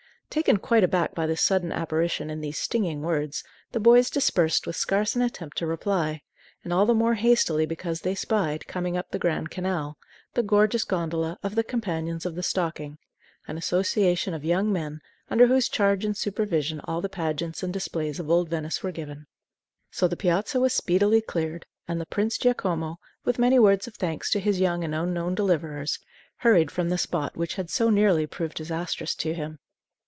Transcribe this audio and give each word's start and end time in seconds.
Taken 0.31 0.59
quite 0.59 0.81
aback 0.85 1.13
by 1.13 1.27
this 1.27 1.41
sudden 1.41 1.73
apparition 1.73 2.29
and 2.29 2.41
these 2.41 2.57
stinging 2.57 3.01
words, 3.01 3.43
the 3.73 3.81
boys 3.81 4.09
dispersed 4.09 4.65
with 4.65 4.77
scarce 4.77 5.13
an 5.13 5.21
attempt 5.21 5.57
to 5.57 5.67
reply, 5.67 6.21
and 6.63 6.71
all 6.71 6.85
the 6.85 6.93
more 6.93 7.15
hastily 7.15 7.65
because 7.65 7.99
they 7.99 8.15
spied, 8.15 8.65
coming 8.65 8.95
up 8.95 9.09
the 9.11 9.19
Grand 9.19 9.49
Canal, 9.51 9.97
the 10.33 10.41
gorgeous 10.41 10.85
gondola 10.85 11.37
of 11.43 11.55
the 11.55 11.65
Companions 11.65 12.25
of 12.25 12.35
the 12.35 12.43
Stocking, 12.43 12.97
an 13.45 13.57
association 13.57 14.33
of 14.33 14.45
young 14.45 14.71
men 14.71 15.01
under 15.29 15.47
whose 15.47 15.67
charge 15.67 16.05
and 16.05 16.15
supervision 16.15 16.79
all 16.85 17.01
the 17.01 17.09
pageants 17.09 17.61
and 17.61 17.73
displays 17.73 18.17
of 18.17 18.29
old 18.29 18.47
Venice 18.49 18.81
were 18.81 18.93
given. 18.93 19.27
So 19.91 20.07
the 20.07 20.15
piazza 20.15 20.61
was 20.61 20.73
speedily 20.73 21.19
cleared; 21.19 21.65
and 21.89 21.99
the 21.99 22.05
Prince 22.05 22.37
Giacomo, 22.37 22.99
with 23.25 23.37
many 23.37 23.59
words 23.59 23.85
of 23.85 23.95
thanks 23.95 24.31
to 24.31 24.39
his 24.39 24.61
young 24.61 24.85
and 24.85 24.95
unknown 24.95 25.35
deliverers, 25.35 25.99
hurried 26.37 26.71
from 26.71 26.87
the 26.87 26.97
spot 26.97 27.35
which 27.35 27.55
had 27.55 27.69
so 27.69 27.89
nearly 27.89 28.25
proved 28.25 28.55
disastrous 28.55 29.13
to 29.15 29.33
him. 29.33 29.59